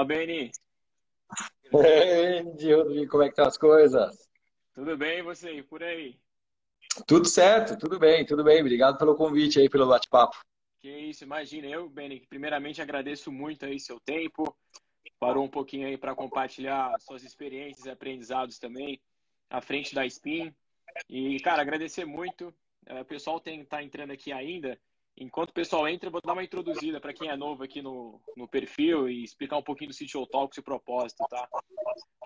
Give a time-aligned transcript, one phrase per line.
[0.00, 0.50] Fala, Beni.
[1.70, 4.30] Grande, Rodrigo, como é que estão as coisas?
[4.74, 5.62] Tudo bem, e você?
[5.62, 6.18] Por aí?
[7.06, 8.60] Tudo certo, tudo bem, tudo bem.
[8.60, 10.38] Obrigado pelo convite aí, pelo bate-papo.
[10.80, 11.66] Que isso, imagina.
[11.66, 14.56] Eu, Beni, primeiramente agradeço muito aí seu tempo.
[15.18, 18.98] Parou um pouquinho aí para compartilhar suas experiências e aprendizados também
[19.50, 20.54] à frente da Spin.
[21.10, 22.54] E, cara, agradecer muito.
[22.86, 24.80] É, o pessoal tem, tá entrando aqui ainda.
[25.16, 28.20] Enquanto o pessoal entra, eu vou dar uma introduzida para quem é novo aqui no,
[28.36, 31.46] no perfil e explicar um pouquinho do CTO Talks e o propósito, tá?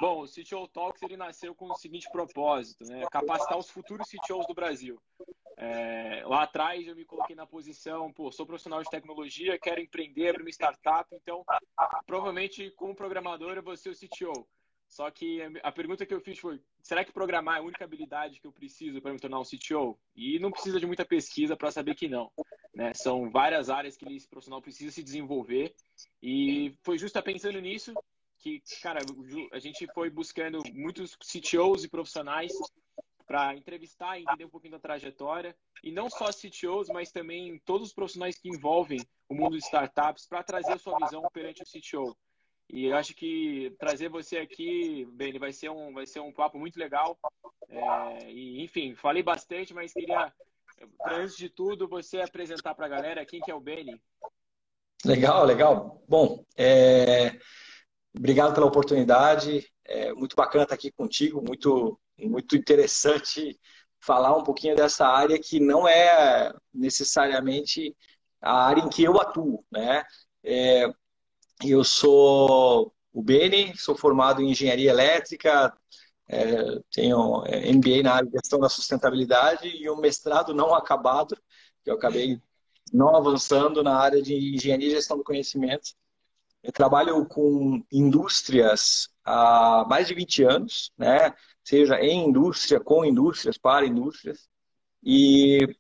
[0.01, 3.05] Bom, o CTO Talks ele nasceu com o seguinte propósito, né?
[3.11, 5.01] Capacitar os futuros CTOs do Brasil.
[5.57, 10.31] É, lá atrás eu me coloquei na posição, pô, sou profissional de tecnologia, quero empreender,
[10.31, 11.45] abrir uma startup, então
[12.07, 14.47] provavelmente como programador eu vou ser o CTO.
[14.89, 18.41] Só que a pergunta que eu fiz foi: será que programar é a única habilidade
[18.41, 19.99] que eu preciso para me tornar um CTO?
[20.15, 22.31] E não precisa de muita pesquisa para saber que não.
[22.75, 22.93] Né?
[22.95, 25.75] São várias áreas que esse profissional precisa se desenvolver.
[26.23, 27.95] E foi justo pensando nisso
[28.39, 29.01] que, cara,
[29.53, 32.53] a gente foi buscando muitos CTOs e profissionais
[33.27, 35.57] para entrevistar e entender um pouquinho da trajetória.
[35.83, 40.27] E não só CTOs, mas também todos os profissionais que envolvem o mundo de startups
[40.27, 42.17] para trazer a sua visão perante o CTO.
[42.69, 46.59] E eu acho que trazer você aqui, Beni, vai ser um, vai ser um papo
[46.59, 47.19] muito legal.
[47.69, 50.33] É, e, enfim, falei bastante, mas queria,
[51.07, 54.01] antes de tudo, você apresentar para a galera quem que é o Beni.
[55.05, 56.03] Legal, legal.
[56.09, 57.39] Bom, é...
[58.17, 59.67] obrigado pela oportunidade.
[59.85, 63.59] É muito bacana estar aqui contigo, muito, muito interessante
[64.01, 67.97] falar um pouquinho dessa área que não é necessariamente
[68.41, 70.05] a área em que eu atuo, né?
[70.43, 70.87] É,
[71.65, 75.73] eu sou o Beni, sou formado em engenharia elétrica,
[76.29, 81.37] é, tenho é, MBA na área de gestão da sustentabilidade e um mestrado não acabado,
[81.83, 82.41] que eu acabei
[82.93, 85.91] não avançando na área de engenharia e gestão do conhecimento.
[86.63, 91.35] Eu trabalho com indústrias há mais de 20 anos, né?
[91.63, 94.49] seja em indústria, com indústrias, para indústrias.
[95.03, 95.77] E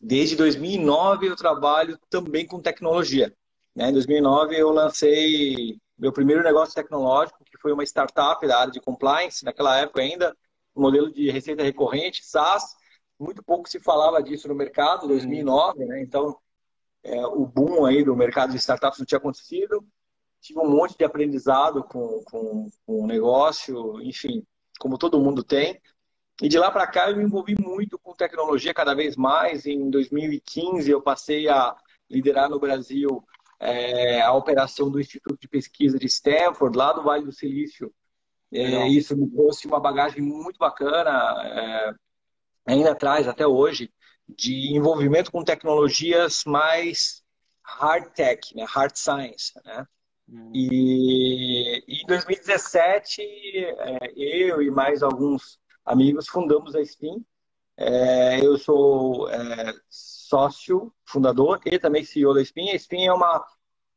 [0.00, 3.34] desde 2009 eu trabalho também com tecnologia.
[3.74, 3.90] Né?
[3.90, 9.44] Em 2009 eu lancei meu primeiro negócio tecnológico, foi uma startup da área de compliance,
[9.44, 10.36] naquela época ainda,
[10.74, 12.74] um modelo de receita recorrente, SaaS.
[13.18, 16.00] Muito pouco se falava disso no mercado, 2009, né?
[16.00, 16.36] Então,
[17.02, 19.84] é, o boom aí do mercado de startups não tinha acontecido.
[20.40, 24.42] Tive um monte de aprendizado com, com, com o negócio, enfim,
[24.78, 25.78] como todo mundo tem.
[26.42, 29.66] E de lá para cá eu me envolvi muito com tecnologia cada vez mais.
[29.66, 31.76] Em 2015 eu passei a
[32.08, 33.22] liderar no Brasil
[33.60, 37.92] é, a operação do Instituto de Pesquisa de Stanford, lá do Vale do Silício.
[38.52, 41.10] É, isso me trouxe uma bagagem muito bacana,
[41.44, 41.92] é,
[42.66, 43.92] ainda atrás, até hoje,
[44.28, 47.22] de envolvimento com tecnologias mais
[47.62, 48.64] hard tech, né?
[48.68, 49.52] hard science.
[49.64, 49.86] Né?
[50.28, 50.50] Hum.
[50.54, 57.24] E, e, em 2017, é, eu e mais alguns amigos fundamos a Spin.
[57.82, 62.68] É, eu sou é, sócio, fundador e também CEO da Spin.
[62.68, 63.42] A Spin é uma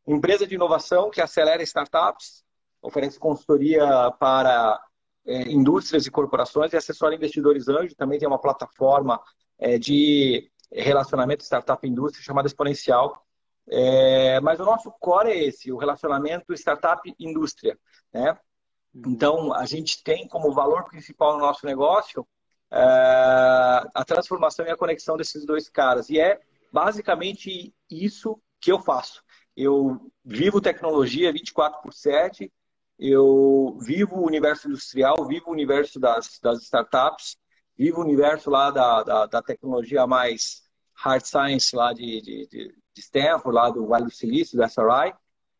[0.07, 2.45] empresa de inovação que acelera startups,
[2.81, 4.81] oferece consultoria para
[5.25, 7.93] é, indústrias e corporações e assessora investidores anjo.
[7.93, 9.19] Também tem uma plataforma
[9.59, 13.21] é, de relacionamento startup-indústria chamada Exponencial.
[13.67, 17.77] É, mas o nosso core é esse, o relacionamento startup-indústria.
[18.13, 18.31] Né?
[18.93, 19.03] Uhum.
[19.07, 22.25] Então, a gente tem como valor principal no nosso negócio
[22.73, 26.09] é, a transformação e a conexão desses dois caras.
[26.09, 26.41] E é
[26.71, 29.23] basicamente isso que eu faço.
[29.55, 32.51] Eu vivo tecnologia 24 por 7,
[32.97, 37.37] eu vivo o universo industrial, vivo o universo das, das startups,
[37.77, 40.63] vivo o universo lá da, da, da tecnologia mais
[40.95, 45.13] hard science lá de, de, de, Stanford, lá do Vale do Silício, do SRI.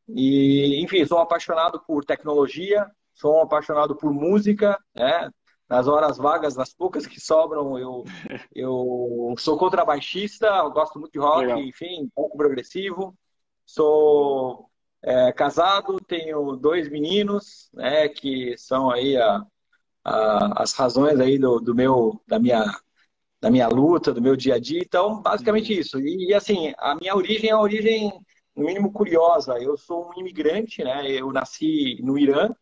[0.08, 5.30] E, enfim, sou apaixonado por tecnologia, sou apaixonado por música, né?
[5.74, 8.04] Nas horas vagas, nas poucas que sobram, eu,
[8.54, 11.60] eu sou contrabaixista, eu gosto muito de rock, Legal.
[11.62, 13.18] enfim, pouco progressivo.
[13.66, 14.70] Sou
[15.02, 19.44] é, casado, tenho dois meninos, né, que são aí a,
[20.04, 22.64] a, as razões aí do, do, meu, da minha,
[23.42, 24.80] da minha luta, do meu dia a dia.
[24.80, 25.80] Então, basicamente uhum.
[25.80, 26.00] isso.
[26.00, 28.14] E, e assim, a minha origem é uma origem,
[28.56, 29.58] no mínimo, curiosa.
[29.58, 31.10] Eu sou um imigrante, né?
[31.10, 32.54] Eu nasci no Irã,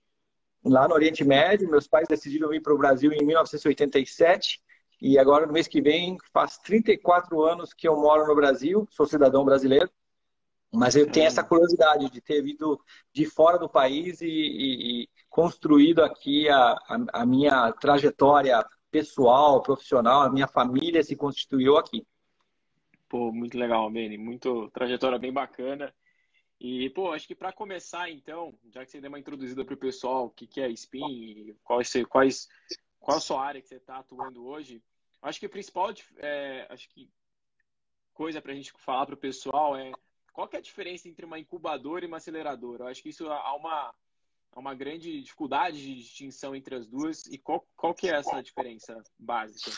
[0.64, 1.70] lá no Oriente Médio.
[1.70, 4.62] Meus pais decidiram vir para o Brasil em 1987
[5.02, 9.08] e agora no mês que vem faz 34 anos que eu moro no Brasil, sou
[9.08, 9.90] cidadão brasileiro.
[10.74, 12.80] Mas eu tenho essa curiosidade de ter vindo
[13.12, 19.62] de fora do país e, e, e construído aqui a, a, a, minha trajetória pessoal,
[19.62, 22.06] profissional, a minha família se constituiu aqui.
[23.10, 24.18] Pô, muito legal, Beni.
[24.18, 25.94] Muito trajetória bem bacana.
[26.64, 29.78] E, pô, acho que para começar, então, já que você deu uma introduzida para o
[29.78, 32.48] pessoal, o que, que é Spin e quais, quais,
[33.00, 34.80] qual a sua área que você está atuando hoje,
[35.24, 37.10] acho que o principal é, acho que
[38.14, 39.92] coisa para a gente falar para o pessoal é
[40.32, 42.84] qual que é a diferença entre uma incubadora e uma aceleradora?
[42.84, 43.92] Eu acho que isso há uma,
[44.52, 47.26] há uma grande dificuldade de distinção entre as duas.
[47.26, 49.72] E qual, qual que é essa diferença básica?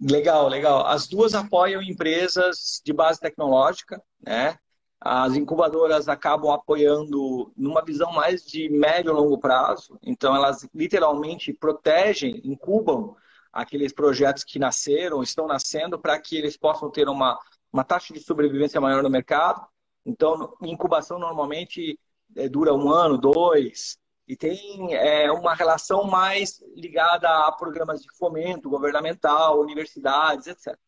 [0.00, 0.86] Legal, legal.
[0.86, 4.56] As duas apoiam empresas de base tecnológica, né?
[5.00, 9.98] As incubadoras acabam apoiando numa visão mais de médio e longo prazo.
[10.02, 13.16] Então, elas literalmente protegem, incubam
[13.50, 17.38] aqueles projetos que nasceram, estão nascendo, para que eles possam ter uma,
[17.72, 19.66] uma taxa de sobrevivência maior no mercado.
[20.04, 21.98] Então, incubação normalmente
[22.36, 23.98] é, dura um ano, dois,
[24.28, 30.78] e tem é, uma relação mais ligada a programas de fomento governamental, universidades, etc.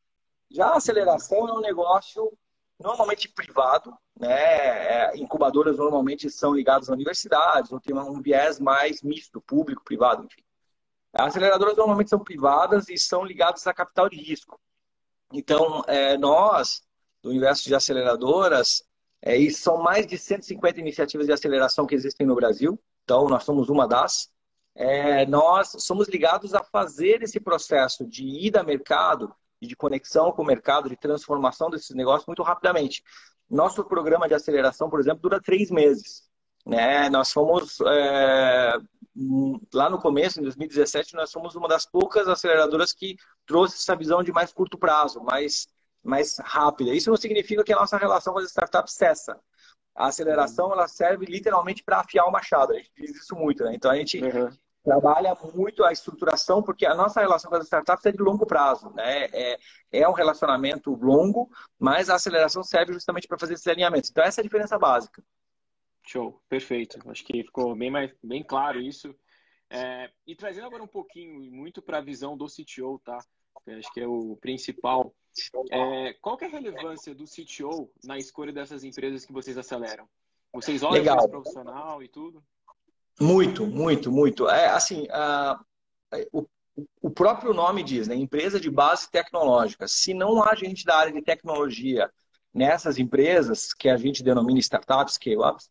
[0.51, 2.31] Já a aceleração é um negócio
[2.83, 4.31] normalmente privado, né?
[4.31, 10.25] É, incubadoras normalmente são ligadas a universidades, ou tem um viés mais misto, público, privado,
[10.25, 10.43] enfim.
[11.13, 14.59] As aceleradoras normalmente são privadas e são ligadas a capital de risco.
[15.33, 16.83] Então, é, nós,
[17.23, 18.85] do universo de aceleradoras,
[19.21, 22.79] é, e são mais de 150 iniciativas de aceleração que existem no Brasil.
[23.05, 24.31] Então, nós somos uma das.
[24.75, 30.33] É, nós somos ligados a fazer esse processo de ida a mercado e de conexão
[30.33, 33.03] com o mercado, de transformação desses negócios muito rapidamente.
[33.49, 36.29] Nosso programa de aceleração, por exemplo, dura três meses.
[36.67, 37.09] Né?
[37.09, 38.75] Nós fomos, é,
[39.73, 43.17] lá no começo, em 2017, nós fomos uma das poucas aceleradoras que
[43.47, 45.69] trouxe essa visão de mais curto prazo, mais
[46.05, 46.93] mais rápida.
[46.93, 49.39] Isso não significa que a nossa relação com as startups cessa.
[49.95, 52.73] A aceleração ela serve literalmente para afiar o machado.
[52.73, 53.73] A gente diz isso muito, né?
[53.73, 54.51] Então a gente uhum.
[54.83, 58.91] Trabalha muito a estruturação porque a nossa relação com as startups é de longo prazo,
[58.91, 59.27] né?
[59.33, 59.59] É,
[59.93, 64.11] é um relacionamento longo, mas a aceleração serve justamente para fazer esses alinhamentos.
[64.11, 65.23] Então essa é a diferença básica.
[66.05, 66.99] Show, perfeito.
[67.09, 69.15] Acho que ficou bem mais bem claro isso.
[69.71, 73.19] É, e trazendo agora um pouquinho, muito para a visão do CTO, tá?
[73.69, 75.15] acho que é o principal.
[75.71, 80.07] É, qual é a relevância do CTO na escolha dessas empresas que vocês aceleram?
[80.53, 82.45] Vocês olham para esse profissional e tudo?
[83.21, 84.49] Muito, muito, muito.
[84.49, 85.07] É assim,
[86.33, 86.47] o,
[87.01, 88.15] o próprio nome diz, né?
[88.15, 89.87] Empresa de base tecnológica.
[89.87, 92.11] Se não há gente da área de tecnologia
[92.53, 95.71] nessas empresas, que a gente denomina startups, scale-ups,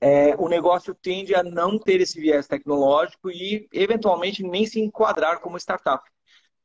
[0.00, 5.40] é, o negócio tende a não ter esse viés tecnológico e, eventualmente, nem se enquadrar
[5.40, 6.02] como startup.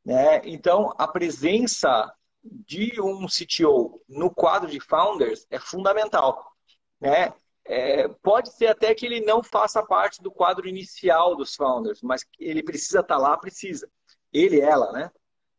[0.04, 0.42] Né?
[0.46, 2.12] Então, a presença
[2.44, 6.52] de um CTO no quadro de founders é fundamental.
[7.00, 7.32] Né?
[7.70, 12.26] É, pode ser até que ele não faça parte do quadro inicial dos founders, mas
[12.40, 13.90] ele precisa estar tá lá, precisa.
[14.32, 15.12] Ele, ela, né?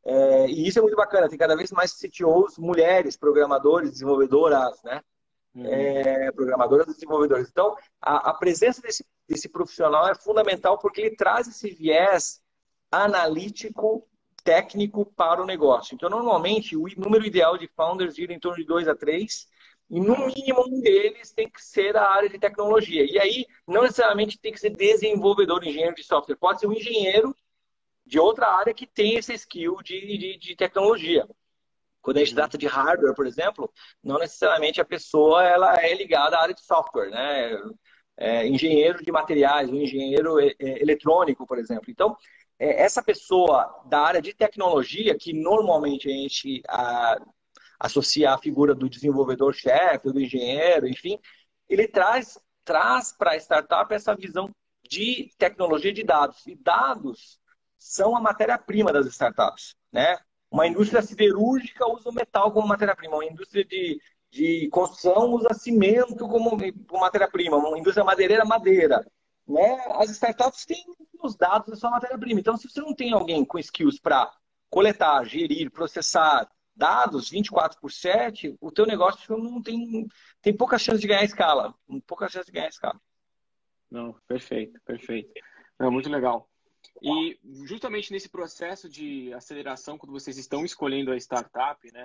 [0.04, 1.28] É, e isso é muito bacana.
[1.28, 5.02] Tem cada vez mais CTOs, mulheres, programadores, desenvolvedoras, né?
[5.54, 5.66] Uhum.
[5.66, 7.48] É, programadoras e desenvolvedores.
[7.50, 12.40] Então, a, a presença desse, desse profissional é fundamental porque ele traz esse viés
[12.90, 14.08] analítico
[14.42, 15.94] técnico para o negócio.
[15.94, 19.46] Então, normalmente, o número ideal de founders gira em torno de dois a três,
[19.90, 23.04] e no mínimo um deles tem que ser da área de tecnologia.
[23.04, 27.34] E aí, não necessariamente tem que ser desenvolvedor, engenheiro de software, pode ser um engenheiro
[28.04, 31.26] de outra área que tem esse skill de, de, de tecnologia.
[32.00, 32.36] Quando a gente uhum.
[32.36, 36.62] trata de hardware, por exemplo, não necessariamente a pessoa ela é ligada à área de
[36.62, 37.60] software, né?
[38.16, 41.84] É, engenheiro de materiais, um engenheiro é, é, eletrônico, por exemplo.
[41.88, 42.16] Então,
[42.58, 46.62] é, essa pessoa da área de tecnologia, que normalmente a gente
[47.78, 51.18] a, associa à figura do desenvolvedor-chefe, do engenheiro, enfim,
[51.68, 54.50] ele traz, traz para a startup essa visão
[54.88, 56.46] de tecnologia de dados.
[56.46, 57.38] E dados
[57.76, 59.74] são a matéria-prima das startups.
[59.92, 60.18] Né?
[60.50, 66.26] Uma indústria siderúrgica usa o metal como matéria-prima, uma indústria de, de construção usa cimento
[66.28, 66.56] como
[66.90, 69.06] matéria-prima, uma indústria madeireira, madeira.
[69.46, 69.78] Né?
[69.92, 70.84] As startups têm
[71.22, 72.40] os dados da sua matéria-prima.
[72.40, 74.30] Então, se você não tem alguém com skills para
[74.70, 80.06] coletar, gerir, processar dados 24 por 7, o teu negócio não tem,
[80.40, 81.74] tem pouca chance de ganhar escala.
[82.06, 83.00] Pouca chance de ganhar escala.
[83.90, 85.32] Não, perfeito, perfeito.
[85.80, 86.48] É muito legal.
[87.02, 92.04] E justamente nesse processo de aceleração, quando vocês estão escolhendo a startup, né?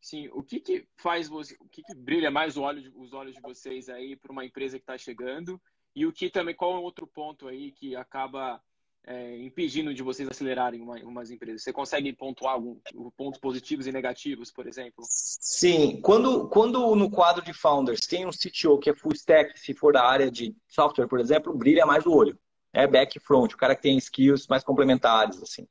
[0.00, 3.40] Sim, o que, que faz você, o que, que brilha mais olho, os olhos de
[3.40, 5.60] vocês aí para uma empresa que está chegando
[5.94, 8.62] e o que também, qual é outro ponto aí que acaba
[9.06, 11.62] é, impedindo de vocês acelerarem uma, umas empresas?
[11.62, 12.76] Você consegue pontuar algum,
[13.16, 15.04] pontos positivos e negativos, por exemplo?
[15.08, 16.00] Sim.
[16.00, 19.92] Quando, quando no quadro de founders tem um CTO que é full stack, se for
[19.92, 22.38] da área de software, por exemplo, brilha mais o olho.
[22.72, 25.66] É back front, o cara que tem skills mais complementares, assim.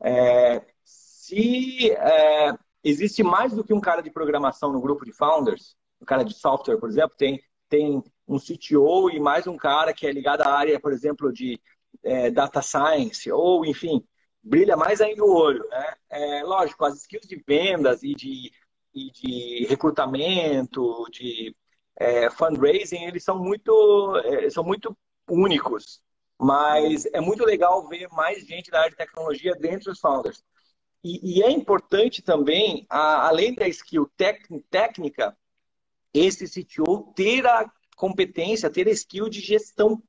[0.00, 5.76] É, se é, existe mais do que um cara de programação no grupo de founders,
[6.00, 10.06] um cara de software, por exemplo, tem tem um CTO e mais um cara que
[10.06, 11.60] é ligado à área, por exemplo, de
[12.02, 14.04] é, data science, ou enfim,
[14.42, 15.66] brilha mais ainda o olho.
[15.68, 15.94] Né?
[16.10, 18.52] É, lógico, as skills de vendas e de,
[18.94, 21.54] e de recrutamento, de
[21.96, 24.96] é, fundraising, eles são muito, é, são muito
[25.28, 26.00] únicos.
[26.40, 30.42] Mas é muito legal ver mais gente da área de tecnologia dentro dos founders.
[31.02, 34.10] E, e é importante também, a, além da skill
[34.70, 35.36] técnica,
[36.14, 40.02] esse CTO ter a competência, ter a skill de gestão.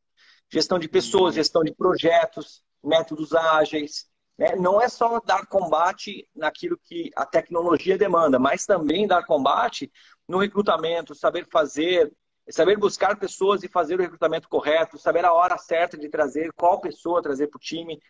[0.52, 4.08] Gestão de pessoas, gestão de projetos, métodos ágeis.
[4.38, 4.56] Né?
[4.56, 9.92] Não é só dar combate naquilo que a tecnologia demanda, mas também dar combate
[10.28, 12.12] no recrutamento, saber fazer
[12.52, 16.82] saber buscar pessoas e fazer o recrutamento correto, saber a hora certa de trazer, qual
[16.82, 18.02] pessoa trazer para o time.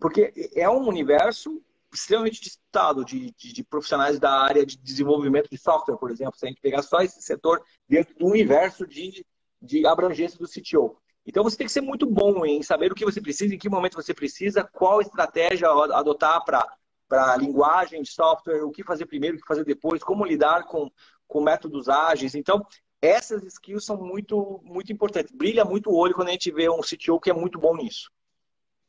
[0.00, 5.56] Porque é um universo extremamente disputado de, de, de, profissionais da área de desenvolvimento de
[5.56, 6.36] software, por exemplo.
[6.36, 9.24] Se a gente pegar só esse setor dentro do universo de,
[9.62, 11.00] de abrangência do CTO.
[11.28, 13.68] Então você tem que ser muito bom em saber o que você precisa, em que
[13.68, 19.46] momento você precisa, qual estratégia adotar para linguagem software, o que fazer primeiro, o que
[19.46, 20.90] fazer depois, como lidar com,
[21.26, 22.34] com métodos ágeis.
[22.34, 22.66] Então,
[23.02, 25.30] essas skills são muito, muito importantes.
[25.30, 28.10] Brilha muito o olho quando a gente vê um CTO que é muito bom nisso.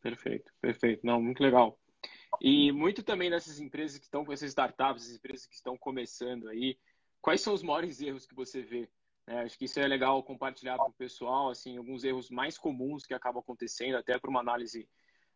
[0.02, 1.06] Perfeito, perfeito.
[1.06, 1.78] Não, muito legal.
[2.40, 6.48] E muito também nessas empresas que estão com essas startups, essas empresas que estão começando
[6.48, 6.78] aí,
[7.22, 8.88] quais são os maiores erros que você vê?
[9.30, 13.06] É, acho que isso é legal compartilhar com o pessoal, assim, alguns erros mais comuns
[13.06, 14.90] que acabam acontecendo, até para uma análise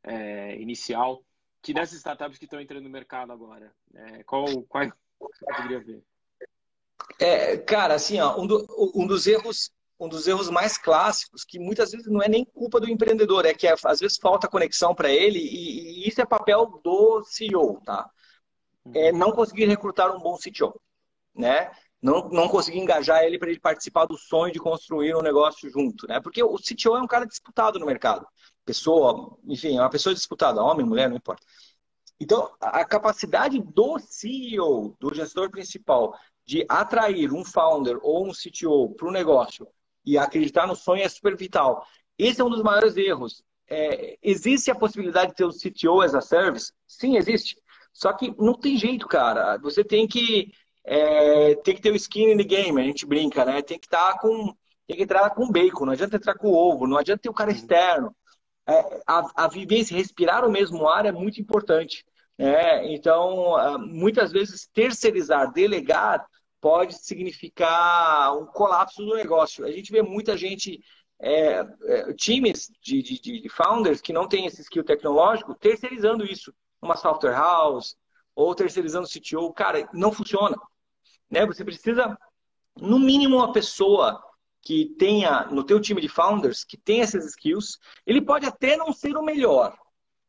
[0.04, 1.24] é, inicial,
[1.62, 6.04] que dessas startups que estão entrando no mercado agora, é, qual, qual você poderia ver?
[7.20, 11.60] É, cara, assim, ó, um, do, um, dos erros, um dos erros mais clássicos, que
[11.60, 15.12] muitas vezes não é nem culpa do empreendedor, é que às vezes falta conexão para
[15.12, 18.10] ele, e, e, isso é papel do CEO, tá?
[18.96, 19.20] É uhum.
[19.20, 20.82] não conseguir recrutar um bom CTO,
[21.36, 21.72] né?
[22.04, 26.06] Não, não conseguir engajar ele para ele participar do sonho de construir um negócio junto,
[26.06, 26.20] né?
[26.20, 28.28] Porque o CTO é um cara disputado no mercado.
[28.66, 31.42] Pessoa, enfim, é uma pessoa disputada, homem, mulher, não importa.
[32.20, 36.14] Então, a capacidade do CEO, do gestor principal,
[36.46, 39.66] de atrair um founder ou um CTO para o negócio
[40.06, 41.88] e acreditar no sonho é super vital.
[42.18, 43.42] Esse é um dos maiores erros.
[43.66, 46.74] É, existe a possibilidade de ter o CTO as a service?
[46.86, 47.58] Sim, existe.
[47.94, 49.58] Só que não tem jeito, cara.
[49.60, 50.52] Você tem que
[50.86, 53.62] é, tem que ter o skin in the game, a gente brinca, né?
[53.62, 54.54] Tem que estar tá com
[54.86, 57.52] tem que entrar com bacon, não adianta entrar com ovo, não adianta ter o cara
[57.52, 58.14] externo.
[58.68, 62.06] É, a, a vivência, respirar o mesmo ar é muito importante.
[62.38, 66.26] É, então, ah, muitas vezes, terceirizar, delegar,
[66.60, 69.66] pode significar um colapso do negócio.
[69.66, 70.82] A gente vê muita gente,
[71.20, 76.54] é, é, times de, de, de, founders que não têm esse skill tecnológico, terceirizando isso.
[76.82, 77.96] Uma software house
[78.36, 79.54] ou terceirizando o CTO.
[79.54, 80.58] Cara, não funciona.
[81.34, 81.46] Né?
[81.46, 82.18] Você precisa,
[82.80, 84.24] no mínimo, uma pessoa
[84.62, 87.78] que tenha no teu time de founders, que tenha essas skills.
[88.06, 89.78] Ele pode até não ser o melhor.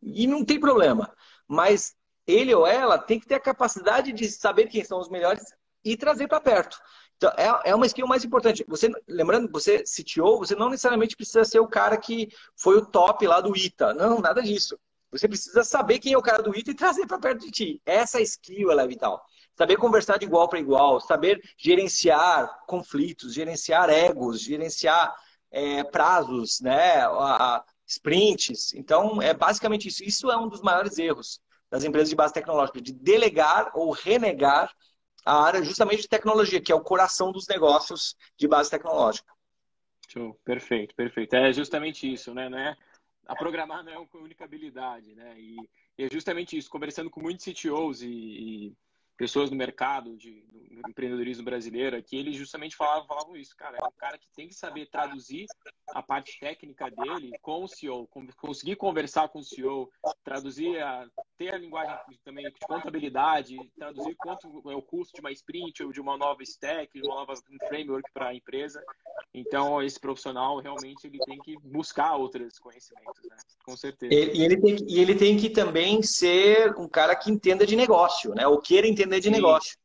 [0.02, 1.14] E não tem problema
[1.49, 1.94] mas
[2.26, 5.44] ele ou ela tem que ter a capacidade de saber quem são os melhores
[5.84, 6.78] e trazer para perto.
[7.16, 8.64] Então, é, é uma skill mais importante.
[8.66, 13.26] Você, lembrando, você CTO, você não necessariamente precisa ser o cara que foi o top
[13.26, 13.94] lá do ITA.
[13.94, 14.78] Não, nada disso.
[15.12, 17.82] Você precisa saber quem é o cara do ITA e trazer para perto de ti.
[17.84, 19.23] Essa skill ela é vital.
[19.56, 25.14] Saber conversar de igual para igual, saber gerenciar conflitos, gerenciar egos, gerenciar
[25.50, 27.04] é, prazos, né?
[27.04, 28.73] A, sprints.
[28.75, 30.02] Então, é basicamente isso.
[30.02, 34.73] Isso é um dos maiores erros das empresas de base tecnológica, de delegar ou renegar
[35.25, 39.32] a área justamente de tecnologia, que é o coração dos negócios de base tecnológica.
[40.08, 40.38] Show.
[40.44, 41.34] Perfeito, perfeito.
[41.34, 42.49] É justamente isso, né?
[42.49, 42.76] Não é,
[43.26, 45.34] a programar não é a única habilidade, né?
[45.38, 45.56] E,
[45.99, 46.70] e é justamente isso.
[46.70, 48.76] Conversando com muitos CTOs e, e
[49.16, 50.44] pessoas no mercado de,
[50.83, 54.49] do empreendedorismo brasileiro aqui, eles justamente falavam, falavam isso, cara, é um cara que tem
[54.49, 55.47] que saber traduzir
[55.88, 59.90] a parte técnica dele com o CEO, conseguir conversar com o CEO,
[60.25, 61.06] traduzir, a,
[61.37, 65.92] ter a linguagem também de contabilidade, traduzir quanto é o custo de uma sprint ou
[65.92, 67.35] de uma nova stack, de uma nova
[67.68, 68.83] framework para a empresa.
[69.33, 73.37] Então, esse profissional realmente ele tem que buscar outros conhecimentos, né?
[73.64, 74.14] Com certeza.
[74.14, 78.33] E ele, tem, e ele tem que também ser um cara que entenda de negócio,
[78.35, 78.47] né?
[78.47, 79.30] Ou queira entender de Sim.
[79.30, 79.76] negócio.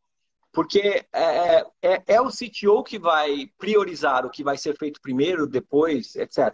[0.51, 5.45] Porque é, é, é, o CTO que vai priorizar o que vai ser feito primeiro,
[5.45, 6.53] depois, etc.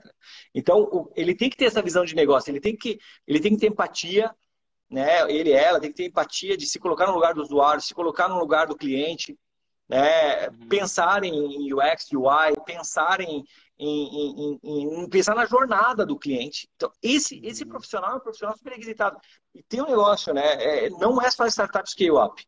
[0.53, 3.59] Então, ele tem que ter essa visão de negócio, ele tem que, ele tem que
[3.59, 4.35] ter empatia,
[4.89, 5.31] né?
[5.31, 8.27] ele ela tem que ter empatia de se colocar no lugar do usuário, se colocar
[8.27, 9.37] no lugar do cliente,
[9.87, 10.49] né?
[10.49, 10.67] Uhum.
[10.67, 13.43] pensar em UX, UI, pensar em,
[13.77, 16.67] em, em, em, pensar na jornada do cliente.
[16.75, 17.69] Então, esse, esse uhum.
[17.69, 19.17] profissional é um profissional super requisitado.
[19.53, 20.85] E tem um negócio, né?
[20.85, 22.43] É, não é só startup scale-up.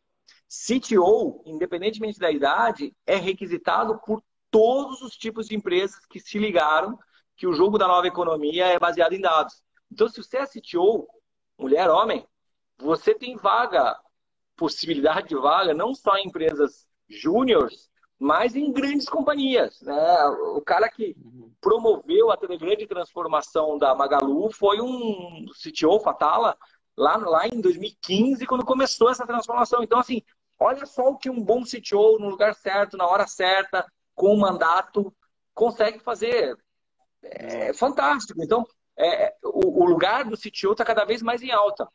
[0.47, 6.97] CTO, independentemente da idade, é requisitado por todos os tipos de empresas que se ligaram
[7.35, 9.61] que o jogo da nova economia é baseado em dados.
[9.91, 11.07] Então, se você é CTO,
[11.57, 12.25] mulher, homem,
[12.77, 13.99] você tem vaga,
[14.55, 17.89] possibilidade de vaga, não só em empresas júniores,
[18.19, 19.81] mas em grandes companhias.
[19.81, 20.25] Né?
[20.55, 21.15] O cara que
[21.61, 26.57] promoveu a grande transformação da Magalu foi um CTO, Fatala,
[26.95, 29.83] lá, lá em 2015, quando começou essa transformação.
[29.83, 30.23] Então, assim,
[30.59, 33.85] olha só o que um bom CTO, no lugar certo, na hora certa,
[34.15, 35.13] com o mandato,
[35.53, 36.57] consegue fazer.
[37.21, 38.41] É fantástico.
[38.43, 38.65] Então,
[38.97, 41.87] é, o, o, lugar do CTO está cada vez mais em alta.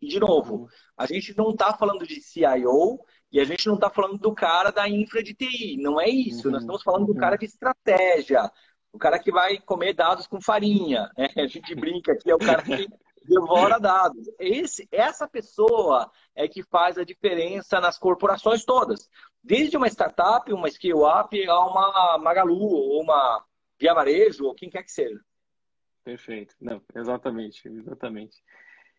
[0.00, 3.88] E, de novo, a gente não está falando de CIO e a gente não está
[3.88, 5.76] falando do cara da infra de TI.
[5.78, 6.48] Não é isso.
[6.48, 6.52] Uhum.
[6.52, 8.50] Nós estamos falando do cara de estratégia.
[8.92, 11.10] O cara que vai comer dados com farinha.
[11.16, 11.28] Né?
[11.36, 12.88] A gente brinca aqui, é o cara que
[13.24, 14.28] devora dados.
[14.38, 19.08] Esse, essa pessoa é que faz a diferença nas corporações todas.
[19.42, 23.44] Desde uma startup, uma scale-up, a uma Magalu, ou uma
[23.78, 25.20] Via Marejo, ou quem quer que seja.
[26.04, 26.54] Perfeito.
[26.60, 28.42] Não, exatamente, exatamente.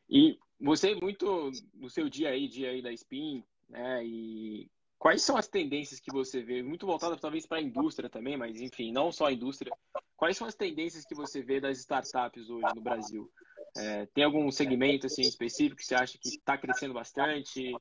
[0.09, 4.05] E você muito no seu dia aí, dia aí da Spin, né?
[4.05, 8.37] E quais são as tendências que você vê, muito voltada talvez para a indústria também,
[8.37, 9.73] mas enfim, não só a indústria.
[10.15, 13.29] Quais são as tendências que você vê das startups hoje no Brasil?
[13.75, 17.73] É, tem algum segmento assim específico que você acha que está crescendo bastante?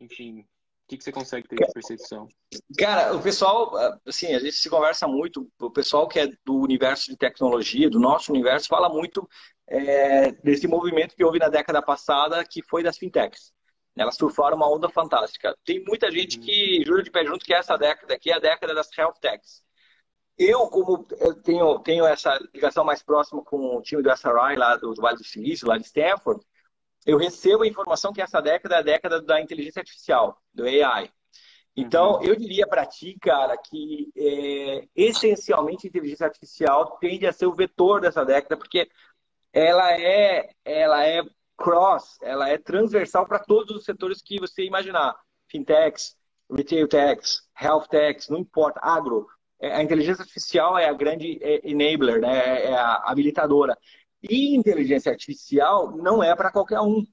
[0.00, 0.44] Enfim, o
[0.88, 2.28] que, que você consegue ter de percepção?
[2.78, 3.72] Cara, o pessoal,
[4.06, 7.98] assim, a gente se conversa muito, o pessoal que é do universo de tecnologia, do
[7.98, 9.28] nosso universo, fala muito
[9.66, 13.52] é, desse movimento que houve na década passada, que foi das fintechs.
[13.96, 15.56] Elas surfaram uma onda fantástica.
[15.64, 16.44] Tem muita gente uhum.
[16.44, 19.62] que jura de pé junto que essa década aqui é a década das health techs.
[20.36, 24.76] Eu, como eu tenho, tenho essa ligação mais próxima com o time do SRI lá
[24.76, 26.44] do, do Vale do Silício, lá de Stanford,
[27.06, 31.10] eu recebo a informação que essa década é a década da inteligência artificial, do AI.
[31.76, 32.22] Então, uhum.
[32.22, 37.54] eu diria para ti, cara, que é, essencialmente a inteligência artificial tende a ser o
[37.54, 38.88] vetor dessa década, porque
[39.52, 41.22] ela é, ela é
[41.56, 45.16] cross, ela é transversal para todos os setores que você imaginar.
[45.48, 46.16] Fintechs,
[46.50, 49.26] retail techs, health techs, não importa, agro.
[49.60, 52.64] É, a inteligência artificial é a grande é, enabler, né?
[52.64, 53.76] é a habilitadora.
[54.22, 57.04] E inteligência artificial não é para qualquer um.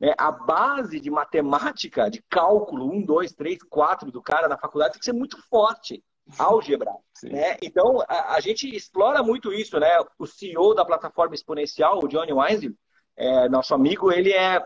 [0.00, 0.14] Né?
[0.18, 5.00] A base de matemática, de cálculo, 1, 2, 3, 4 do cara na faculdade tem
[5.00, 6.02] que ser muito forte.
[6.38, 6.92] Álgebra.
[7.22, 7.56] Né?
[7.62, 9.78] Então, a, a, gente explora muito isso.
[9.78, 9.88] Né?
[10.18, 12.76] O CEO da plataforma exponencial, o Johnny Weinstein,
[13.16, 14.60] é, nosso amigo, ele é,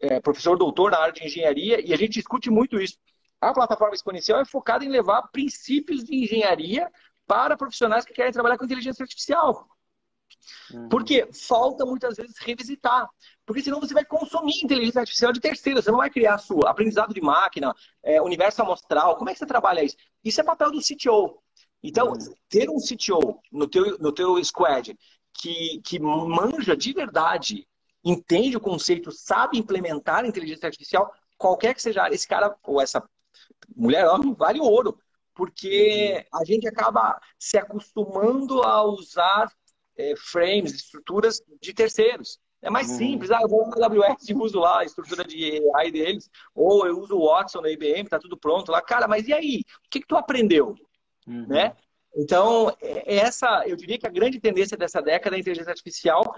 [0.00, 2.96] é professor doutor na área de engenharia e a gente discute muito isso.
[3.44, 6.90] A plataforma exponencial é focada em levar princípios de engenharia
[7.26, 9.68] para profissionais que querem trabalhar com inteligência artificial.
[10.72, 10.88] Uhum.
[10.88, 13.08] Porque falta muitas vezes revisitar.
[13.44, 16.70] Porque senão você vai consumir inteligência artificial de terceiro, você não vai criar a sua.
[16.70, 19.96] Aprendizado de máquina, é, universo amostral, como é que você trabalha isso?
[20.22, 21.38] Isso é papel do CTO.
[21.82, 22.34] Então, uhum.
[22.48, 24.96] ter um CTO no teu, no teu squad
[25.34, 27.66] que, que manja de verdade,
[28.02, 33.06] entende o conceito, sabe implementar inteligência artificial, qualquer que seja esse cara ou essa
[33.74, 34.98] mulher homem vale ouro,
[35.34, 36.40] porque uhum.
[36.40, 39.50] a gente acaba se acostumando a usar
[39.96, 42.38] é, frames, estruturas de terceiros.
[42.62, 42.96] É mais uhum.
[42.96, 46.86] simples, ah, eu vou na AWS e uso lá a estrutura de AI deles, ou
[46.86, 48.80] eu uso o Watson da IBM, tá tudo pronto lá.
[48.80, 49.62] Cara, mas e aí?
[49.86, 50.74] O que, que tu aprendeu?
[51.26, 51.46] Uhum.
[51.46, 51.76] Né?
[52.16, 55.70] Então, é, é essa, eu diria que a grande tendência dessa década é a inteligência
[55.70, 56.34] artificial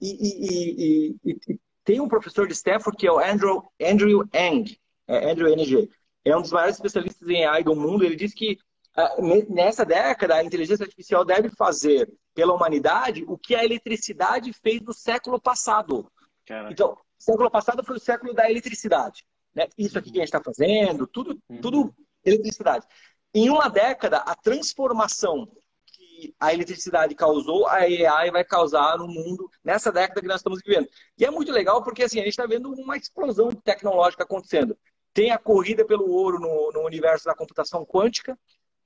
[0.00, 4.78] e, e, e, e tem um professor de Stanford que é o Andrew, Andrew Ng,
[5.06, 5.88] é Andrew NG
[6.24, 8.04] é um dos maiores especialistas em AI do mundo.
[8.04, 8.58] Ele diz que
[8.96, 9.16] ah,
[9.48, 14.92] nessa década a inteligência artificial deve fazer pela humanidade o que a eletricidade fez no
[14.92, 16.10] século passado.
[16.46, 16.72] Caraca.
[16.72, 19.24] Então, o século passado foi o século da eletricidade.
[19.54, 19.68] Né?
[19.76, 21.60] Isso aqui que a gente está fazendo, tudo, uhum.
[21.60, 22.86] tudo eletricidade.
[23.34, 25.48] Em uma década, a transformação
[25.86, 30.60] que a eletricidade causou, a AI vai causar no mundo nessa década que nós estamos
[30.64, 30.88] vivendo.
[31.16, 34.76] E é muito legal porque assim, a gente está vendo uma explosão tecnológica acontecendo.
[35.12, 38.38] Tem a corrida pelo ouro no, no universo da computação quântica,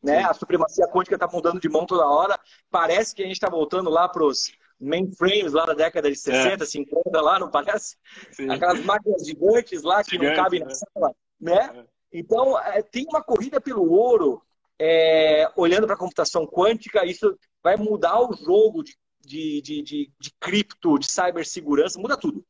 [0.02, 0.24] né?
[0.24, 2.38] A supremacia quântica está mudando de mão toda hora.
[2.70, 6.64] Parece que a gente está voltando lá para os mainframes lá da década de 60,
[6.64, 6.66] é.
[6.66, 7.96] 50, lá, não parece?
[8.32, 8.50] Sim.
[8.50, 10.74] Aquelas máquinas gigantes lá que Gigante, não cabem na né?
[10.74, 11.84] sala, né?
[12.12, 12.18] É.
[12.18, 14.42] Então, é, tem uma corrida pelo ouro,
[14.78, 20.12] é, olhando para a computação quântica, isso vai mudar o jogo de, de, de, de,
[20.18, 22.44] de cripto, de cibersegurança, muda tudo.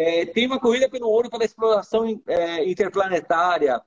[0.00, 3.78] É, tem uma corrida pelo ouro para a exploração é, interplanetária,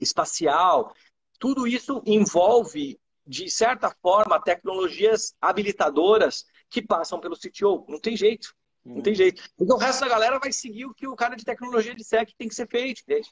[0.00, 0.94] espacial.
[1.38, 7.84] Tudo isso envolve, de certa forma, tecnologias habilitadoras que passam pelo CTO.
[7.88, 8.54] Não tem jeito.
[8.82, 9.02] Não hum.
[9.02, 9.42] tem jeito.
[9.60, 12.34] Então o resto da galera vai seguir o que o cara de tecnologia disser que
[12.34, 13.28] tem que ser feito, entende?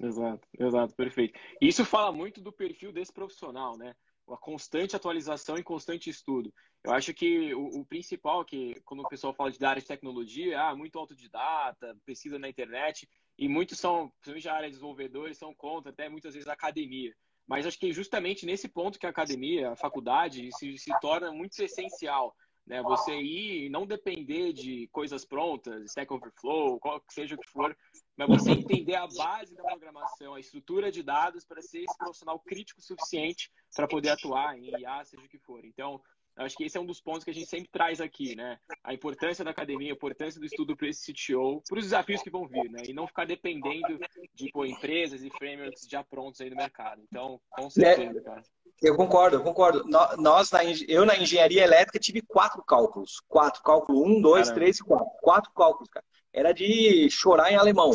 [0.00, 1.38] Exato, exato, perfeito.
[1.60, 3.94] Isso fala muito do perfil desse profissional, né?
[4.28, 6.52] A constante atualização e constante estudo.
[6.82, 10.60] Eu acho que o, o principal, que quando o pessoal fala de área de tecnologia,
[10.60, 13.08] ah, muito autodidata, pesquisa na internet,
[13.38, 17.14] e muitos são, principalmente a área de desenvolvedores, são contra, até muitas vezes a academia.
[17.46, 21.58] Mas acho que justamente nesse ponto que a academia, a faculdade, se, se torna muito
[21.62, 22.34] essencial.
[22.66, 22.82] Né?
[22.82, 27.48] Você ir e não depender de coisas prontas, Stack Overflow, qual que seja o que
[27.48, 27.76] for,
[28.16, 32.40] mas você entender a base da programação, a estrutura de dados para ser esse profissional
[32.40, 35.64] crítico suficiente para poder atuar em IA, seja o que for.
[35.64, 36.00] Então,
[36.38, 38.58] Acho que esse é um dos pontos que a gente sempre traz aqui, né?
[38.84, 42.28] A importância da academia, a importância do estudo para esse CTO, para os desafios que
[42.28, 42.82] vão vir, né?
[42.86, 43.98] E não ficar dependendo
[44.34, 47.02] de pô, empresas e frameworks já prontos aí no mercado.
[47.10, 48.42] Então, com certeza, cara.
[48.82, 49.84] Eu concordo, eu concordo.
[50.18, 53.20] Nós, na, eu na engenharia elétrica tive quatro cálculos.
[53.26, 54.60] Quatro, cálculo um, dois, Caramba.
[54.60, 55.06] três e quatro.
[55.22, 56.04] Quatro cálculos, cara.
[56.32, 57.92] Era de chorar em alemão.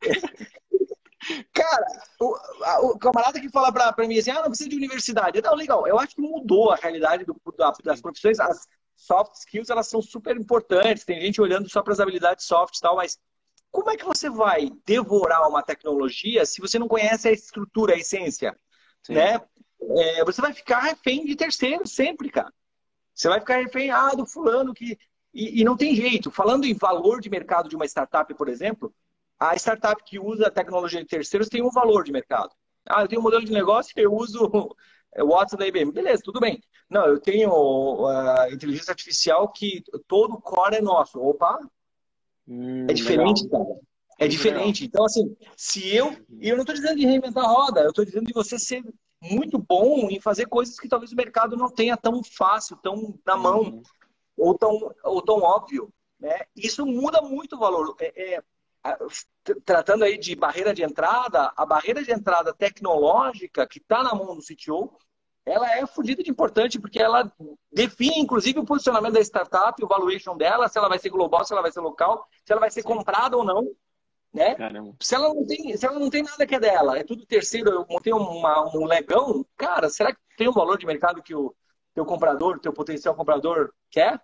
[1.52, 1.86] Cara,
[2.18, 5.42] o, a, o, camarada que fala pra, pra mim assim, ah, não precisa de universidade.
[5.42, 8.40] Não, legal, eu acho que mudou a realidade do, da, das profissões.
[8.40, 8.66] As
[8.96, 11.04] soft skills, elas são super importantes.
[11.04, 13.18] Tem gente olhando só para as habilidades soft e tal, mas
[13.70, 17.98] como é que você vai devorar uma tecnologia se você não conhece a estrutura, a
[17.98, 18.56] essência?
[19.02, 19.14] Sim.
[19.14, 19.40] Né?
[19.82, 22.52] É, você vai ficar refém de terceiro sempre, cara.
[23.14, 24.98] Você vai ficar refém ah, do fulano que...
[25.32, 26.30] E, e não tem jeito.
[26.30, 28.92] Falando em valor de mercado de uma startup, por exemplo,
[29.38, 32.50] a startup que usa a tecnologia de terceiros tem um valor de mercado.
[32.88, 34.50] Ah, eu tenho um modelo de negócio que eu uso
[35.18, 35.92] o WhatsApp da IBM.
[35.92, 36.62] Beleza, tudo bem.
[36.88, 41.20] Não, eu tenho a uh, inteligência artificial que todo o core é nosso.
[41.20, 41.58] Opa!
[42.46, 43.66] Hum, é diferente, legal.
[43.66, 43.80] cara.
[44.18, 44.84] É diferente.
[44.84, 46.14] Então, assim, se eu.
[46.38, 48.82] E eu não estou dizendo de reinventar a roda, eu estou dizendo de você ser
[49.20, 53.36] muito bom em fazer coisas que talvez o mercado não tenha tão fácil, tão na
[53.36, 53.82] mão, uhum.
[54.36, 55.92] ou, tão, ou tão óbvio.
[56.18, 56.40] Né?
[56.56, 57.94] Isso muda muito o valor.
[58.00, 58.42] É, é,
[59.64, 64.34] tratando aí de barreira de entrada, a barreira de entrada tecnológica que está na mão
[64.34, 64.96] do CTO,
[65.44, 67.30] ela é fodida de importante porque ela
[67.72, 71.52] define, inclusive, o posicionamento da startup, o valuation dela, se ela vai ser global, se
[71.52, 73.66] ela vai ser local, se ela vai ser comprada ou não.
[74.32, 74.56] Né?
[75.00, 77.70] Se ela, não tem, se ela não tem nada que é dela, é tudo terceiro,
[77.70, 81.54] eu montei uma, um legão, cara, será que tem um valor de mercado que o
[81.92, 84.20] teu comprador, teu potencial comprador quer?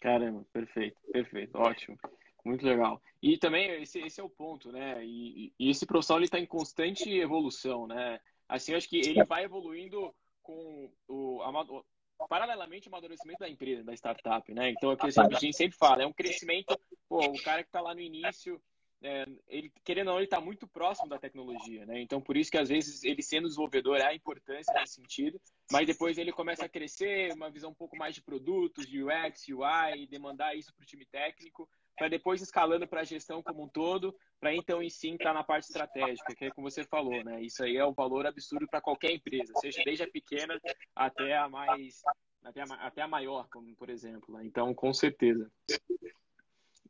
[0.00, 1.96] Caramba, perfeito, perfeito, ótimo.
[2.44, 3.00] Muito legal.
[3.22, 5.02] E também esse, esse é o ponto, né?
[5.02, 8.20] E, e esse profissional está em constante evolução, né?
[8.48, 13.82] Assim, eu acho que ele vai evoluindo com o, a, paralelamente ao amadurecimento da empresa,
[13.82, 14.70] da startup, né?
[14.70, 17.68] Então, é o que a gente sempre fala, é um crescimento, pô, o cara que
[17.68, 18.60] está lá no início,
[19.04, 22.00] é, ele, querendo ou não, ele está muito próximo da tecnologia, né?
[22.00, 25.38] Então, por isso que às vezes ele sendo desenvolvedor a importância nesse sentido,
[25.70, 29.46] mas depois ele começa a crescer, uma visão um pouco mais de produtos, de UX,
[29.48, 33.68] UI, demandar isso para o time técnico, para depois escalando para a gestão como um
[33.68, 37.42] todo, para então em si estar na parte estratégica, que é como você falou, né?
[37.42, 40.58] Isso aí é um valor absurdo para qualquer empresa, seja desde a pequena
[40.96, 42.00] até a mais
[42.42, 44.34] até a, até a maior, como por exemplo.
[44.34, 44.46] Né?
[44.46, 45.50] Então, com certeza.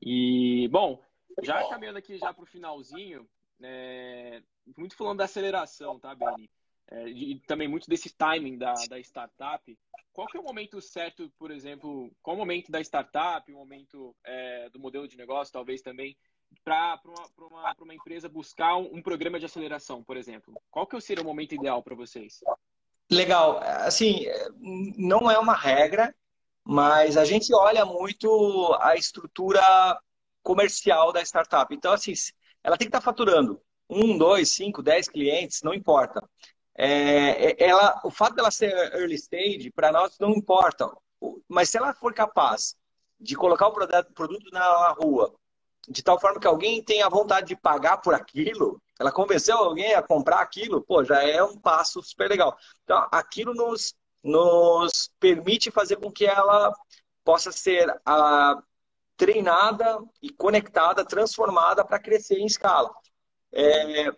[0.01, 1.03] E bom,
[1.43, 3.29] já caminhando aqui já para o finalzinho,
[3.63, 4.43] é,
[4.77, 6.51] muito falando da aceleração, tá, Benny?
[6.91, 9.79] É, e também muito desse timing da, da startup.
[10.13, 14.15] Qual que é o momento certo, por exemplo, qual o momento da startup, o momento
[14.25, 16.17] é, do modelo de negócio, talvez também,
[16.63, 20.55] para uma, uma, uma, empresa buscar um, um, programa de aceleração, por exemplo?
[20.71, 22.41] Qual que seria o momento ideal para vocês?
[23.11, 23.59] Legal.
[23.59, 24.27] Assim,
[24.97, 26.15] não é uma regra,
[26.63, 29.61] mas a gente olha muito a estrutura
[30.45, 31.75] comercial da startup.
[31.75, 32.13] Então, assim,
[32.63, 36.23] ela tem que estar faturando um, dois, cinco, dez clientes, não importa.
[36.77, 40.89] É, é, ela, o fato dela ser early stage, para nós não importa.
[41.49, 42.77] Mas se ela for capaz
[43.19, 45.35] de colocar o produto na rua,
[45.89, 50.03] de tal forma que alguém tenha vontade de pagar por aquilo, ela convenceu alguém a
[50.03, 52.57] comprar aquilo, pô, já é um passo super legal.
[52.85, 56.73] Então, aquilo nos, nos permite fazer com que ela
[57.25, 58.63] possa ser a,
[59.17, 62.91] treinada e conectada, transformada para crescer em escala.
[63.53, 64.11] É,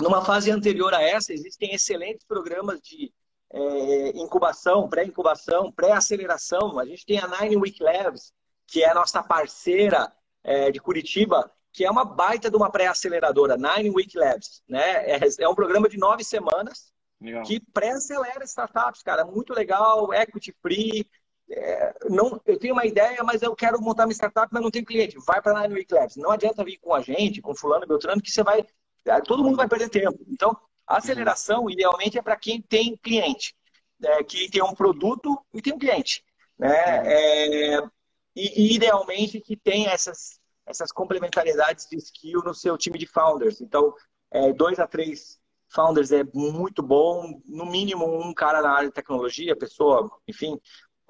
[0.00, 3.12] numa fase anterior a essa, existem excelentes programas de
[3.52, 6.78] é, incubação, pré-incubação, pré-aceleração.
[6.78, 8.32] A gente tem a Nine Week Labs,
[8.66, 10.12] que é a nossa parceira
[10.42, 14.62] é, de Curitiba, que é uma baita de uma pré-aceleradora, Nine Week Labs.
[14.68, 15.10] Né?
[15.10, 17.42] É, é um programa de nove semanas legal.
[17.42, 19.24] que pré-acelera startups, cara.
[19.24, 21.06] Muito legal, equity free.
[21.52, 24.84] É, não, eu tenho uma ideia, mas eu quero montar uma startup, mas não tenho
[24.84, 25.18] cliente.
[25.26, 26.16] Vai para a Nine Week Labs.
[26.16, 28.64] Não adianta vir com a gente, com fulano, Beltrano, que você vai
[29.06, 30.18] é, todo mundo vai perder tempo.
[30.28, 33.54] Então, a aceleração, idealmente, é para quem tem cliente,
[34.02, 36.24] é, que tem um produto e tem um cliente.
[36.58, 36.68] Né?
[36.68, 37.06] Uhum.
[37.06, 37.90] É,
[38.36, 43.60] e, e, idealmente, que tem essas, essas complementariedades de skill no seu time de founders.
[43.60, 43.94] Então,
[44.30, 47.40] é, dois a três founders é muito bom.
[47.46, 50.60] No mínimo, um cara na área de tecnologia, pessoa, enfim,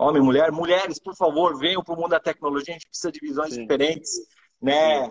[0.01, 0.51] homem, mulher.
[0.51, 2.75] Mulheres, por favor, venham para o mundo da tecnologia.
[2.75, 3.63] A gente precisa de visões Sim.
[3.63, 4.11] diferentes,
[4.61, 5.11] né?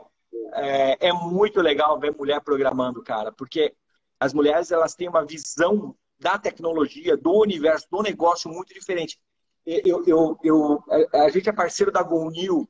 [0.54, 3.74] É, é, muito legal ver mulher programando, cara, porque
[4.20, 9.20] as mulheres elas têm uma visão da tecnologia, do universo, do negócio muito diferente.
[9.66, 12.68] Eu, eu, eu a gente é parceiro da GoNew,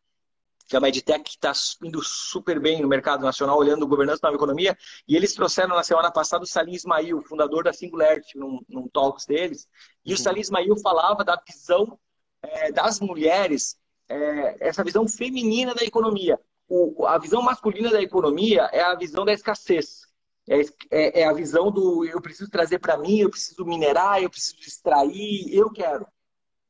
[0.68, 1.52] que é uma edtech que está
[1.84, 4.78] indo super bem no mercado nacional, olhando governança nova economia,
[5.08, 9.26] e eles trouxeram na semana passada o Salim Ismail, fundador da Singularity, num, num talks
[9.26, 9.68] deles,
[10.06, 10.22] e o uhum.
[10.22, 12.00] Salim Ismail falava da visão
[12.42, 16.40] é, das mulheres, é, essa visão feminina da economia.
[16.68, 20.08] O, a visão masculina da economia é a visão da escassez.
[20.48, 24.30] É, é, é a visão do eu preciso trazer para mim, eu preciso minerar, eu
[24.30, 26.08] preciso extrair, eu quero.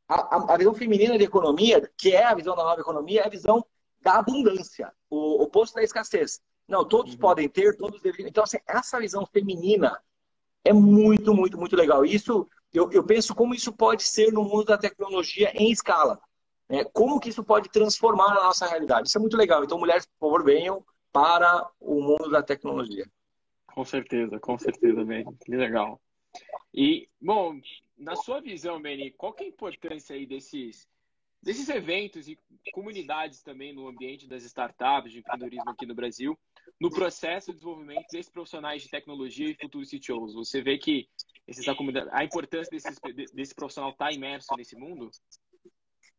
[0.07, 3.25] A, a, a visão feminina da economia, que é a visão da nova economia, é
[3.27, 3.65] a visão
[4.01, 6.41] da abundância, o oposto da escassez.
[6.67, 7.19] Não, todos uhum.
[7.19, 8.29] podem ter, todos deveriam.
[8.29, 9.99] Então, assim, essa visão feminina
[10.63, 12.05] é muito, muito, muito legal.
[12.05, 16.19] Isso, eu, eu penso como isso pode ser no mundo da tecnologia em escala.
[16.69, 16.83] Né?
[16.93, 19.07] Como que isso pode transformar a nossa realidade.
[19.07, 19.63] Isso é muito legal.
[19.63, 23.05] Então, mulheres, por favor, venham para o mundo da tecnologia.
[23.73, 25.25] Com certeza, com certeza, Beni.
[25.43, 25.99] Que legal.
[26.73, 27.59] E, bom,
[27.97, 30.87] na sua visão, Beni, qual que é a importância aí desses
[31.41, 32.37] desses eventos e
[32.73, 36.37] comunidades também no ambiente das startups, de empreendedorismo aqui no Brasil,
[36.79, 40.33] no processo de desenvolvimento desses profissionais de tecnologia e futuros CTOs?
[40.33, 41.07] Você vê que
[41.49, 41.65] esses,
[42.11, 42.69] a importância
[43.33, 45.09] desse profissional estar tá imerso nesse mundo?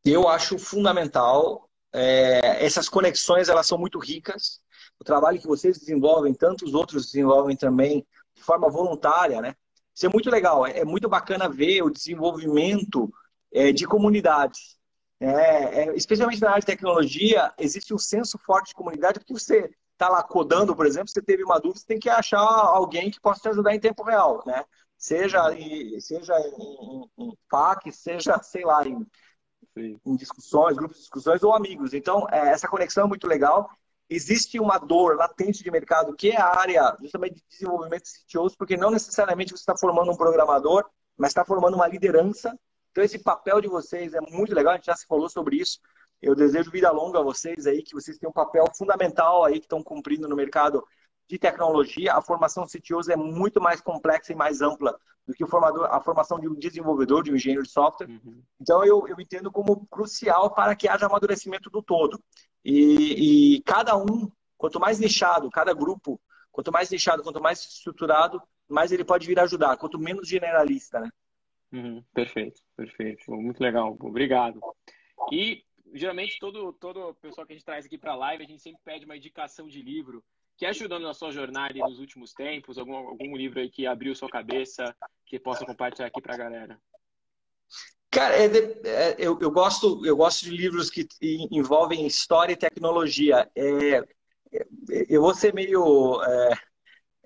[0.04, 1.68] Eu acho fundamental.
[1.92, 4.60] É, essas conexões elas são muito ricas.
[4.98, 9.54] O trabalho que vocês desenvolvem, tantos outros desenvolvem também de forma voluntária, né?
[9.94, 10.66] Isso é muito legal.
[10.66, 13.12] É, é muito bacana ver o desenvolvimento
[13.52, 14.78] é, de comunidades.
[15.20, 19.70] É, é, especialmente na área de tecnologia, existe um senso forte de comunidade, porque você
[19.92, 23.20] está lá codando, por exemplo, você teve uma dúvida, você tem que achar alguém que
[23.20, 24.64] possa te ajudar em tempo real, né?
[25.00, 29.04] Seja, em, seja em, em FAQ, seja, sei lá, em,
[29.76, 31.94] em, discussões, grupos de discussões ou amigos.
[31.94, 33.68] Então, é, essa conexão é muito legal.
[34.08, 38.54] Existe uma dor latente de mercado, que é a área justamente de desenvolvimento de CTOs,
[38.54, 40.84] porque não necessariamente você está formando um programador,
[41.16, 42.54] mas está formando uma liderança
[42.90, 45.78] então, esse papel de vocês é muito legal, a gente já se falou sobre isso.
[46.20, 49.64] Eu desejo vida longa a vocês aí, que vocês têm um papel fundamental aí que
[49.64, 50.84] estão cumprindo no mercado
[51.30, 52.14] de tecnologia.
[52.14, 56.00] A formação CTOs é muito mais complexa e mais ampla do que o formador, a
[56.00, 58.08] formação de um desenvolvedor, de um engenheiro de software.
[58.08, 58.42] Uhum.
[58.60, 62.20] Então, eu, eu entendo como crucial para que haja amadurecimento do todo.
[62.64, 68.42] E, e cada um, quanto mais nichado, cada grupo, quanto mais nichado, quanto mais estruturado,
[68.68, 71.10] mais ele pode vir ajudar, quanto menos generalista, né?
[71.72, 73.30] Uhum, perfeito, perfeito.
[73.30, 73.96] Muito legal.
[74.00, 74.60] Obrigado.
[75.30, 75.62] E
[75.94, 78.80] geralmente todo todo pessoal que a gente traz aqui para a live, a gente sempre
[78.84, 80.24] pede uma indicação de livro
[80.60, 84.28] que ajudando na sua jornada nos últimos tempos, algum, algum livro aí que abriu sua
[84.28, 84.94] cabeça,
[85.24, 86.78] que possa compartilhar aqui para a galera.
[88.10, 91.08] Cara, é, é, eu, eu, gosto, eu gosto de livros que
[91.50, 93.50] envolvem história e tecnologia.
[93.56, 94.04] É, é
[95.08, 96.52] eu vou ser meio é,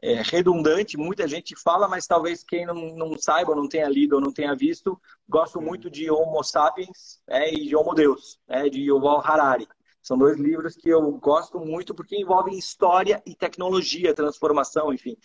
[0.00, 4.20] é, redundante, muita gente fala, mas talvez quem não, não saiba, não tenha lido ou
[4.20, 4.96] não tenha visto,
[5.28, 5.64] gosto uhum.
[5.64, 9.66] muito de Homo Sapiens é, e de Homo Deus, é, de Yuval Harari.
[10.04, 15.16] São dois livros que eu gosto muito porque envolvem história e tecnologia, transformação, enfim.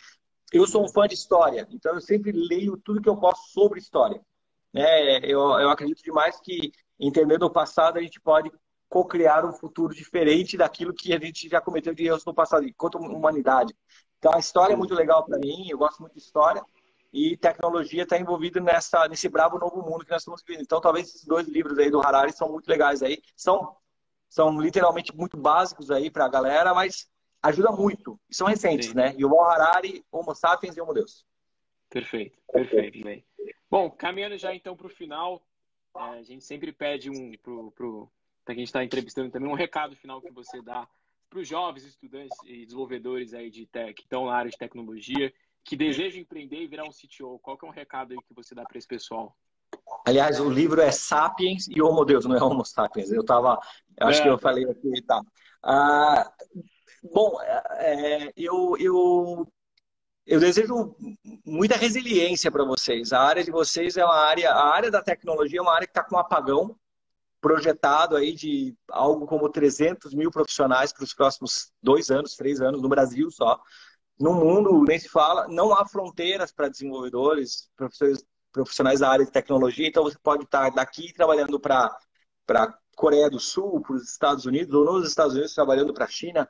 [0.54, 3.78] Eu sou um fã de história, então eu sempre leio tudo que eu posso sobre
[3.78, 4.22] história.
[4.74, 8.50] É, eu, eu acredito demais que, entendendo o passado, a gente pode
[8.88, 12.96] co-criar um futuro diferente daquilo que a gente já cometeu de erros no passado, enquanto
[12.96, 13.76] humanidade.
[14.18, 16.64] Então, a história é muito legal para mim, eu gosto muito de história,
[17.12, 20.64] e tecnologia está envolvida nessa, nesse bravo novo mundo que nós estamos vivendo.
[20.64, 23.22] Então, talvez esses dois livros aí do Harari são muito legais aí.
[23.36, 23.76] São,
[24.30, 27.10] são literalmente muito básicos aí para a galera, mas
[27.42, 28.20] ajuda muito.
[28.30, 28.96] E são recentes, Sim.
[28.96, 29.16] né?
[29.18, 31.26] E o Harari, Homo Sapiens e Homo Deus.
[31.90, 33.04] Perfeito, perfeito.
[33.04, 33.26] Bem.
[33.70, 35.44] Bom, caminhando já então para o final,
[35.98, 38.12] é, a gente sempre pede um pro, pro
[38.46, 40.88] para quem está entrevistando também um recado final que você dá
[41.30, 45.32] para os jovens estudantes e desenvolvedores aí de tech, que estão na área de tecnologia,
[45.64, 47.38] que desejam empreender e virar um CTO?
[47.40, 49.38] Qual que é um recado aí que você dá para esse pessoal?
[50.06, 53.12] Aliás, o livro é Sapiens e Homo Deus, não é Homo Sapiens.
[53.12, 53.60] Eu tava,
[53.98, 54.24] eu acho é.
[54.24, 55.22] que eu falei aqui, tá.
[55.64, 56.32] Ah,
[57.14, 59.48] bom, é, eu, eu,
[60.26, 60.96] eu desejo
[61.46, 63.14] muita resiliência para vocês.
[63.14, 65.92] A área de vocês é uma área, a área da tecnologia é uma área que
[65.92, 66.76] está com um apagão
[67.42, 72.82] projetado aí de algo como 300 mil profissionais para os próximos dois anos, três anos,
[72.82, 73.60] no Brasil só.
[74.20, 77.70] No mundo, nem se fala, não há fronteiras para desenvolvedores,
[78.52, 81.96] profissionais da área de tecnologia, então você pode estar daqui trabalhando para
[82.50, 86.10] a Coreia do Sul, para os Estados Unidos, ou nos Estados Unidos trabalhando para a
[86.10, 86.50] China.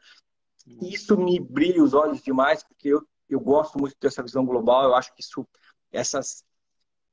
[0.82, 4.96] Isso me brilha os olhos demais, porque eu eu gosto muito dessa visão global, eu
[4.96, 5.48] acho que isso,
[5.92, 6.44] essas,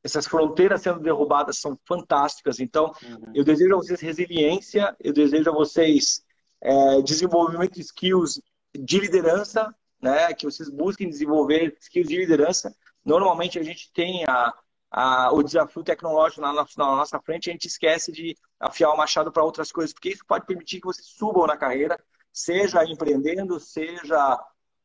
[0.03, 2.59] essas fronteiras sendo derrubadas são fantásticas.
[2.59, 3.33] Então, uhum.
[3.35, 6.25] eu desejo a vocês resiliência, eu desejo a vocês
[6.61, 8.40] é, desenvolvimento de skills
[8.75, 10.33] de liderança, né?
[10.33, 12.75] que vocês busquem desenvolver skills de liderança.
[13.05, 14.55] Normalmente a gente tem a,
[14.90, 19.33] a, o desafio tecnológico na, na, nossa frente, a gente esquece de afiar o machado
[19.33, 21.99] para outras coisas, porque isso pode permitir que vocês subam na carreira,
[22.33, 24.38] seja empreendendo, seja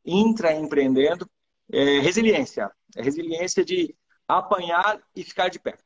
[0.05, 1.29] intraempreendendo.
[1.71, 2.69] É, resiliência.
[2.95, 3.95] É resiliência de
[4.27, 5.77] apanhar e ficar de pé.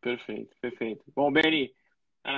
[0.00, 1.04] Perfeito, perfeito.
[1.14, 1.74] Bom, Benny,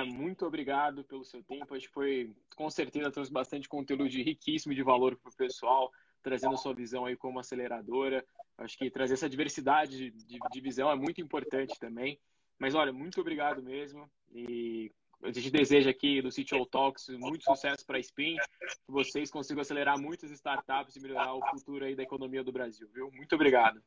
[0.05, 1.75] muito obrigado pelo seu tempo.
[1.75, 6.55] Acho que foi, com certeza, trouxe bastante conteúdo riquíssimo de valor para o pessoal, trazendo
[6.55, 8.25] a sua visão aí como aceleradora.
[8.57, 12.19] Acho que trazer essa diversidade de, de visão é muito importante também.
[12.59, 14.09] Mas olha, muito obrigado mesmo.
[14.31, 14.91] E
[15.23, 19.31] a gente deseja aqui do City All Talks muito sucesso para a Spin, que vocês
[19.31, 23.09] consigam acelerar muitas startups e melhorar o futuro aí da economia do Brasil, viu?
[23.13, 23.81] Muito obrigado.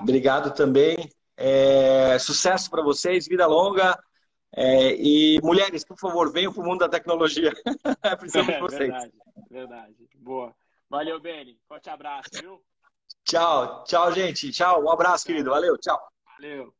[0.00, 0.96] Obrigado também.
[1.36, 3.98] É, sucesso para vocês, vida longa.
[4.54, 7.52] É, e mulheres, por favor, venham para o mundo da tecnologia.
[8.18, 8.90] Precisamos é, de vocês.
[8.90, 9.12] Verdade,
[9.50, 10.08] verdade.
[10.16, 10.54] Boa.
[10.88, 11.58] Valeu, Beni.
[11.66, 12.62] Forte abraço, viu?
[13.24, 14.50] Tchau, tchau, gente.
[14.50, 14.82] Tchau.
[14.82, 15.50] Um abraço, querido.
[15.50, 15.98] Valeu, tchau.
[16.38, 16.74] Valeu.